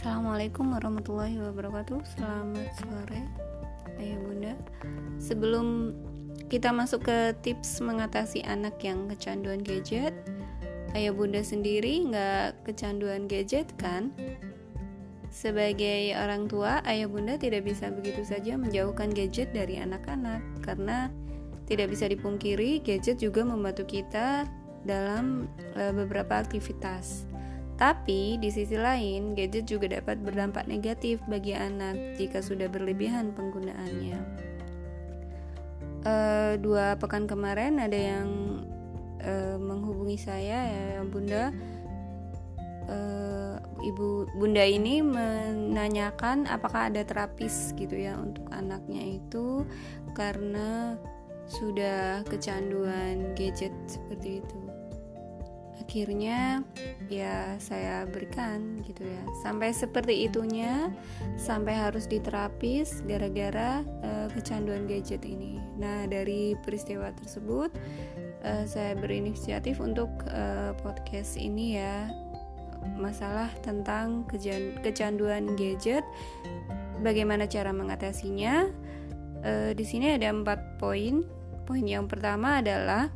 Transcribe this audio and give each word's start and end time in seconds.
Assalamualaikum 0.00 0.72
warahmatullahi 0.72 1.36
wabarakatuh. 1.44 2.00
Selamat 2.16 2.72
sore 2.72 3.20
Ayah 4.00 4.16
bunda. 4.24 4.56
Sebelum 5.20 5.92
kita 6.48 6.72
masuk 6.72 7.04
ke 7.04 7.36
tips 7.44 7.84
mengatasi 7.84 8.40
anak 8.48 8.80
yang 8.80 9.12
kecanduan 9.12 9.60
gadget 9.60 10.16
Ayah 10.96 11.12
bunda 11.12 11.44
sendiri 11.44 12.08
nggak 12.08 12.64
kecanduan 12.64 13.28
gadget 13.28 13.76
kan? 13.76 14.16
Sebagai 15.28 16.16
orang 16.16 16.48
tua, 16.48 16.80
ayah 16.88 17.04
bunda 17.04 17.36
tidak 17.36 17.68
bisa 17.68 17.92
begitu 17.92 18.24
saja 18.24 18.56
menjauhkan 18.56 19.12
gadget 19.12 19.52
dari 19.52 19.84
anak-anak. 19.84 20.40
Karena 20.64 21.12
tidak 21.68 21.92
bisa 21.92 22.08
dipungkiri 22.08 22.80
gadget 22.80 23.20
juga 23.20 23.44
membantu 23.44 23.84
kita 23.84 24.48
dalam 24.80 25.44
eh, 25.76 25.92
beberapa 25.92 26.40
aktivitas 26.40 27.28
tapi 27.80 28.36
di 28.36 28.52
sisi 28.52 28.76
lain, 28.76 29.32
gadget 29.32 29.64
juga 29.64 29.88
dapat 29.88 30.20
berdampak 30.20 30.68
negatif 30.68 31.16
bagi 31.24 31.56
anak 31.56 31.96
jika 32.20 32.44
sudah 32.44 32.68
berlebihan 32.68 33.32
penggunaannya. 33.32 34.20
Uh, 36.04 36.60
dua 36.60 37.00
pekan 37.00 37.24
kemarin 37.24 37.80
ada 37.80 37.96
yang 37.96 38.28
uh, 39.24 39.56
menghubungi 39.56 40.20
saya 40.20 40.60
ya 40.60 41.00
bunda. 41.08 41.56
Uh, 42.84 43.56
ibu 43.80 44.28
bunda 44.36 44.60
ini 44.60 45.00
menanyakan 45.00 46.44
apakah 46.52 46.92
ada 46.92 47.00
terapis 47.00 47.72
gitu 47.80 47.96
ya 47.96 48.12
untuk 48.20 48.44
anaknya 48.52 49.16
itu 49.16 49.64
karena 50.12 51.00
sudah 51.48 52.28
kecanduan 52.28 53.32
gadget 53.32 53.72
seperti 53.88 54.44
itu 54.44 54.79
akhirnya 55.90 56.62
ya 57.10 57.58
saya 57.58 58.06
berikan 58.06 58.78
gitu 58.86 59.02
ya. 59.02 59.22
Sampai 59.42 59.74
seperti 59.74 60.30
itunya 60.30 60.86
sampai 61.34 61.74
harus 61.74 62.06
diterapis 62.06 63.02
gara-gara 63.10 63.82
uh, 64.06 64.30
kecanduan 64.30 64.86
gadget 64.86 65.26
ini. 65.26 65.58
Nah 65.82 66.06
dari 66.06 66.54
peristiwa 66.62 67.10
tersebut 67.18 67.74
uh, 68.46 68.64
saya 68.70 68.94
berinisiatif 68.94 69.82
untuk 69.82 70.06
uh, 70.30 70.78
podcast 70.78 71.34
ini 71.34 71.82
ya. 71.82 72.06
Masalah 72.94 73.50
tentang 73.66 74.30
kecanduan 74.86 75.58
gadget 75.58 76.06
bagaimana 77.02 77.50
cara 77.50 77.74
mengatasinya. 77.74 78.70
Uh, 79.42 79.74
di 79.74 79.82
sini 79.82 80.14
ada 80.14 80.30
empat 80.30 80.78
poin. 80.78 81.26
Poin 81.66 81.82
yang 81.82 82.06
pertama 82.06 82.62
adalah 82.62 83.10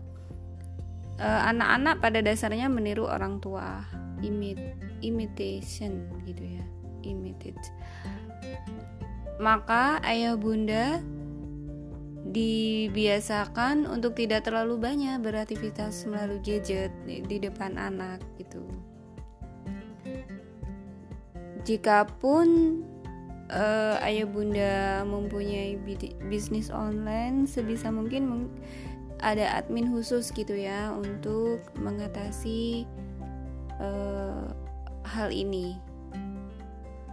anak-anak 1.20 1.96
uh, 1.98 2.00
pada 2.02 2.18
dasarnya 2.24 2.66
meniru 2.66 3.06
orang 3.06 3.38
tua. 3.38 3.84
Imit 4.24 4.58
imitation 5.04 6.08
gitu 6.24 6.44
ya. 6.58 6.64
Imitate. 7.04 7.60
Maka 9.36 10.00
ayah 10.06 10.38
bunda 10.38 11.02
dibiasakan 12.34 13.84
untuk 13.84 14.16
tidak 14.16 14.48
terlalu 14.48 14.80
banyak 14.80 15.20
beraktivitas 15.20 16.08
melalui 16.08 16.40
gadget 16.40 16.90
di, 17.04 17.20
di 17.22 17.36
depan 17.38 17.76
anak 17.76 18.24
gitu. 18.40 18.64
Jikapun 21.68 22.80
uh, 23.52 23.96
ayah 24.04 24.26
bunda 24.28 25.04
mempunyai 25.04 25.76
bisnis 26.28 26.72
online 26.72 27.44
sebisa 27.44 27.92
mungkin 27.92 28.48
ada 29.24 29.56
admin 29.56 29.88
khusus 29.88 30.28
gitu 30.36 30.52
ya 30.52 30.92
untuk 30.92 31.64
mengatasi 31.80 32.84
uh, 33.80 34.52
hal 35.08 35.32
ini. 35.32 35.80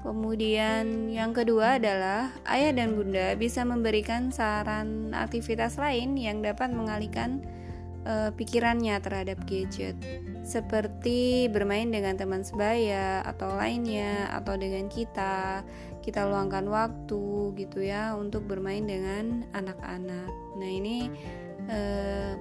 Kemudian 0.02 1.14
yang 1.14 1.30
kedua 1.30 1.78
adalah 1.78 2.34
ayah 2.50 2.73
dan 2.73 2.98
bunda 2.98 3.38
bisa 3.38 3.61
memberikan 3.61 4.33
saran 4.33 5.14
aktivitas 5.14 5.77
lain 5.77 6.17
yang 6.17 6.42
dapat 6.42 6.73
mengalihkan 6.73 7.45
uh, 8.10 8.33
pikirannya 8.33 8.98
terhadap 8.98 9.38
gadget, 9.45 9.93
seperti 10.42 11.45
bermain 11.54 11.93
dengan 11.93 12.17
teman 12.17 12.42
sebaya 12.42 13.22
atau 13.30 13.54
lainnya, 13.54 14.26
atau 14.33 14.58
dengan 14.58 14.89
kita. 14.89 15.61
Kita 16.02 16.26
luangkan 16.26 16.66
waktu 16.66 17.54
gitu 17.61 17.86
ya 17.86 18.17
untuk 18.17 18.49
bermain 18.49 18.82
dengan 18.82 19.45
anak-anak. 19.54 20.33
Nah 20.58 20.72
ini 20.82 21.14
uh, 21.71 22.36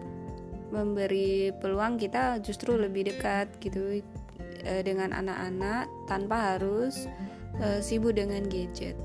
memberi 0.70 1.54
peluang 1.58 1.98
kita 1.98 2.38
justru 2.42 2.78
lebih 2.78 3.10
dekat 3.10 3.50
gitu 3.62 4.02
uh, 4.66 4.82
dengan 4.82 5.14
anak-anak 5.14 5.86
tanpa 6.06 6.54
harus 6.54 7.06
uh, 7.62 7.78
sibuk 7.78 8.18
dengan 8.18 8.44
gadget. 8.46 8.98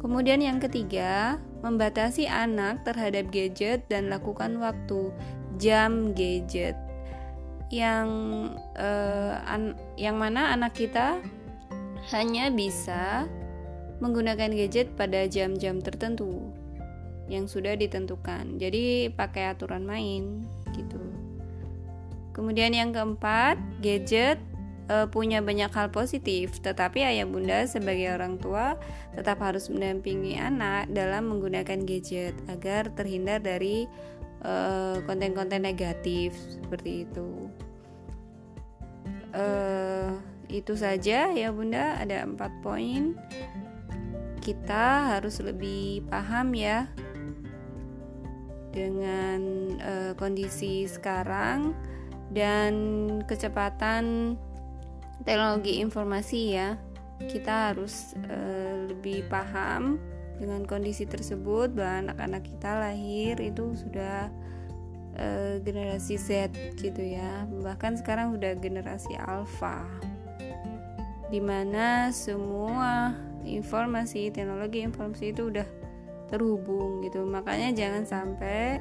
Kemudian 0.00 0.40
yang 0.40 0.56
ketiga, 0.56 1.36
membatasi 1.60 2.24
anak 2.24 2.88
terhadap 2.88 3.28
gadget 3.28 3.84
dan 3.92 4.08
lakukan 4.08 4.56
waktu 4.56 5.12
jam 5.60 6.16
gadget 6.16 6.72
yang 7.70 8.08
uh, 8.80 9.38
an 9.46 9.78
yang 9.94 10.18
mana 10.18 10.56
anak 10.56 10.74
kita 10.74 11.22
hanya 12.10 12.50
bisa 12.50 13.28
menggunakan 14.02 14.50
gadget 14.50 14.90
pada 14.98 15.28
jam-jam 15.28 15.78
tertentu 15.78 16.49
yang 17.30 17.46
sudah 17.46 17.78
ditentukan. 17.78 18.58
Jadi 18.58 19.14
pakai 19.14 19.54
aturan 19.54 19.86
main 19.86 20.44
gitu. 20.74 20.98
Kemudian 22.34 22.74
yang 22.74 22.90
keempat, 22.90 23.58
gadget 23.78 24.42
e, 24.90 25.06
punya 25.10 25.38
banyak 25.38 25.70
hal 25.70 25.94
positif, 25.94 26.58
tetapi 26.58 27.06
ayah 27.06 27.26
bunda 27.26 27.62
sebagai 27.70 28.10
orang 28.18 28.38
tua 28.42 28.74
tetap 29.14 29.38
harus 29.42 29.70
mendampingi 29.70 30.34
anak 30.38 30.90
dalam 30.90 31.30
menggunakan 31.30 31.86
gadget 31.86 32.34
agar 32.50 32.90
terhindar 32.98 33.38
dari 33.38 33.86
e, 34.42 34.52
konten-konten 35.06 35.62
negatif 35.62 36.34
seperti 36.34 37.06
itu. 37.06 37.30
E, 39.30 39.46
itu 40.50 40.74
saja 40.74 41.30
ya 41.30 41.48
bunda, 41.54 41.98
ada 41.98 42.26
empat 42.26 42.50
poin. 42.62 43.14
Kita 44.40 45.14
harus 45.14 45.38
lebih 45.44 46.08
paham 46.08 46.56
ya 46.56 46.88
dengan 48.70 49.40
uh, 49.82 50.12
kondisi 50.14 50.86
sekarang 50.86 51.74
dan 52.30 52.72
kecepatan 53.26 54.34
teknologi 55.26 55.82
informasi 55.82 56.40
ya. 56.54 56.78
Kita 57.20 57.74
harus 57.74 58.16
uh, 58.30 58.88
lebih 58.88 59.28
paham 59.28 60.00
dengan 60.40 60.64
kondisi 60.64 61.04
tersebut 61.04 61.76
bahwa 61.76 62.08
anak-anak 62.08 62.42
kita 62.48 62.70
lahir 62.80 63.36
itu 63.36 63.76
sudah 63.76 64.32
uh, 65.20 65.54
generasi 65.60 66.16
Z 66.16 66.54
gitu 66.80 67.02
ya. 67.02 67.44
Bahkan 67.60 68.00
sekarang 68.00 68.38
sudah 68.38 68.56
generasi 68.56 69.20
alpha 69.20 69.84
di 71.30 71.38
mana 71.38 72.10
semua 72.10 73.14
informasi 73.46 74.34
teknologi 74.34 74.82
informasi 74.82 75.30
itu 75.30 75.46
udah 75.46 75.79
terhubung 76.30 77.02
gitu 77.02 77.26
makanya 77.26 77.74
jangan 77.74 78.06
sampai 78.06 78.78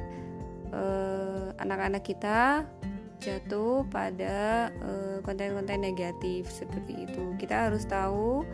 uh, 0.71 1.51
anak-anak 1.57 2.05
kita 2.05 2.63
jatuh 3.19 3.83
pada 3.91 4.71
eh, 4.71 5.19
konten-konten 5.27 5.83
uh, 5.83 5.85
negatif 5.91 6.47
seperti 6.47 7.03
itu 7.03 7.35
kita 7.35 7.67
harus 7.67 7.83
tahu 7.83 8.47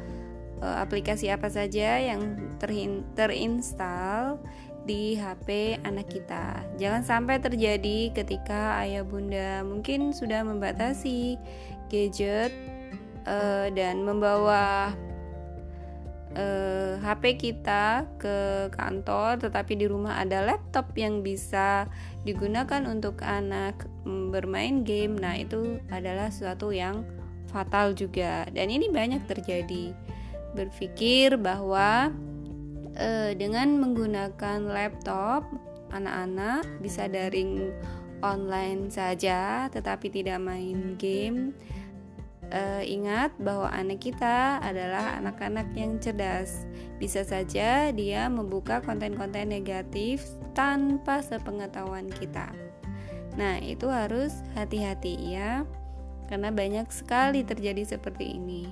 uh, 0.66 0.78
aplikasi 0.82 1.30
apa 1.30 1.54
saja 1.54 2.02
yang 2.02 2.34
terin 2.58 3.06
terinstall 3.14 4.42
di 4.86 5.18
HP 5.18 5.82
anak 5.82 6.14
kita. 6.14 6.62
Jangan 6.78 7.02
sampai 7.02 7.42
terjadi 7.42 8.14
ketika 8.14 8.78
ayah 8.86 9.02
bunda 9.02 9.66
mungkin 9.66 10.14
sudah 10.14 10.46
membatasi 10.46 11.42
gadget 11.90 12.54
uh, 13.26 13.68
dan 13.74 14.06
membawa 14.06 14.94
uh, 14.94 15.15
eh, 16.36 17.00
HP 17.00 17.40
kita 17.40 18.06
ke 18.20 18.70
kantor, 18.76 19.40
tetapi 19.40 19.80
di 19.80 19.88
rumah 19.88 20.20
ada 20.20 20.44
laptop 20.44 20.92
yang 20.94 21.24
bisa 21.24 21.88
digunakan 22.28 22.84
untuk 22.86 23.24
anak 23.24 23.88
bermain 24.06 24.84
game. 24.84 25.16
Nah, 25.16 25.40
itu 25.40 25.80
adalah 25.90 26.30
sesuatu 26.30 26.76
yang 26.76 27.08
fatal 27.50 27.96
juga, 27.96 28.46
dan 28.52 28.68
ini 28.68 28.92
banyak 28.92 29.24
terjadi. 29.32 29.96
Berpikir 30.56 31.40
bahwa 31.40 32.12
uh, 33.00 33.32
dengan 33.36 33.80
menggunakan 33.80 34.60
laptop, 34.68 35.48
anak-anak 35.96 36.68
bisa 36.84 37.08
daring 37.08 37.72
online 38.20 38.92
saja, 38.92 39.72
tetapi 39.72 40.12
tidak 40.12 40.44
main 40.44 41.00
game 41.00 41.56
uh, 42.52 42.84
ingat 42.86 43.34
bahwa 43.42 43.72
anak 43.72 44.04
kita 44.04 44.60
adalah 44.62 45.18
anak-anak 45.18 45.72
yang 45.74 45.98
cerdas. 45.98 46.68
Bisa 47.02 47.26
saja 47.26 47.90
dia 47.90 48.28
membuka 48.28 48.82
konten-konten 48.82 49.50
negatif 49.50 50.26
tanpa 50.54 51.22
sepengetahuan 51.24 52.10
kita. 52.10 52.52
Nah, 53.36 53.60
itu 53.60 53.92
harus 53.92 54.32
hati-hati 54.56 55.36
ya, 55.36 55.68
karena 56.32 56.50
banyak 56.56 56.88
sekali 56.88 57.44
terjadi 57.44 57.98
seperti 57.98 58.40
ini. 58.40 58.72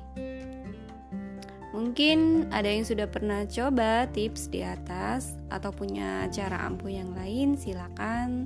Mungkin 1.73 2.47
ada 2.53 2.69
yang 2.69 2.85
sudah 2.85 3.09
pernah 3.09 3.49
coba 3.49 4.05
tips 4.13 4.45
di 4.47 4.61
atas 4.61 5.33
atau 5.49 5.73
punya 5.73 6.29
cara 6.29 6.69
ampuh 6.69 6.87
yang 6.87 7.17
lain, 7.17 7.57
silakan 7.57 8.45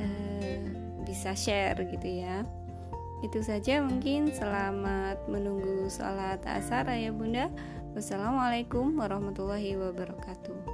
eh, 0.00 0.64
bisa 1.04 1.36
share 1.36 1.76
gitu 1.84 2.24
ya. 2.24 2.42
Itu 3.22 3.44
saja 3.44 3.84
mungkin 3.84 4.34
selamat 4.34 5.30
menunggu 5.30 5.86
sholat 5.86 6.42
asar 6.48 6.90
ya 6.90 7.14
bunda. 7.14 7.52
Wassalamualaikum 7.94 8.98
warahmatullahi 8.98 9.78
wabarakatuh. 9.78 10.73